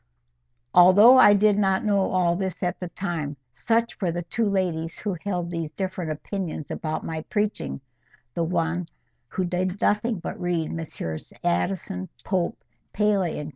[0.73, 4.97] Although I did not know all this at the time, such were the two ladies
[4.97, 7.81] who held these different opinions about my preaching;
[8.33, 8.87] the one
[9.27, 12.57] who did nothing but read Messrs Addison, Pope,
[12.93, 13.49] Paley, and Co.